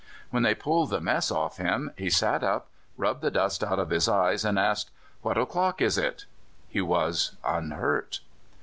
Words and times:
When 0.31 0.41
they 0.41 0.55
pulled 0.55 0.89
the 0.89 0.99
mess 0.99 1.29
off 1.29 1.57
him, 1.57 1.91
he 1.95 2.09
sat 2.09 2.43
up, 2.43 2.69
rubbed 2.97 3.21
the 3.21 3.29
dust 3.29 3.63
out 3.63 3.77
of 3.77 3.91
his 3.91 4.09
eyes, 4.09 4.43
and 4.43 4.57
asked, 4.57 4.89
"What 5.21 5.37
o'clock 5.37 5.79
is 5.79 5.95
it?" 5.95 6.25
He 6.67 6.81
was 6.81 7.33
unhurt. 7.45 8.21